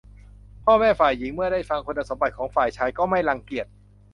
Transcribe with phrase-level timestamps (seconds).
[0.63, 3.67] พ่อแม่ฝ่ายหญิงเมื่อได้ฟังคุณสมบัติของฝ่ายชายก็ไม่รังเกียจ